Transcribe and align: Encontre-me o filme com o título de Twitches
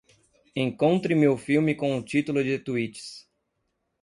Encontre-me 0.55 1.27
o 1.27 1.37
filme 1.37 1.75
com 1.75 1.95
o 1.95 2.01
título 2.03 2.43
de 2.43 2.57
Twitches 2.57 3.29